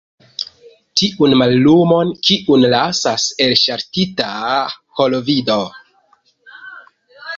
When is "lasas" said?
2.75-3.27